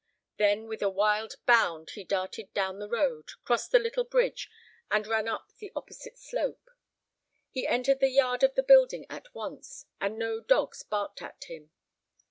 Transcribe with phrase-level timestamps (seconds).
[0.37, 4.49] Then with a wild bound he darted down the road, crossed the little bridge,
[4.89, 6.71] and ran up the opposite slope.
[7.51, 11.69] He entered the yard of the building at once, and no dogs barked at him.